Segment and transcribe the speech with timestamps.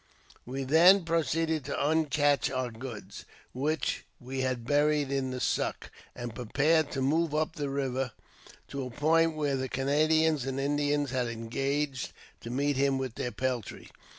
[0.47, 6.33] ,Y/e then proceeded to iuicache our goods, which we had buried at the" Suck," and
[6.33, 8.11] prepared to move up the river
[8.69, 12.87] to a point where the Canadians and Indians had engaged to meet 78 AUTOBIOGBAPEY OF
[12.93, 13.91] him with their peltry.